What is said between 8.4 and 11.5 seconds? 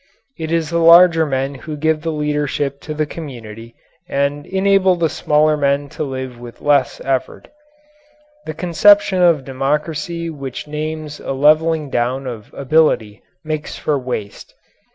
The conception of democracy which names a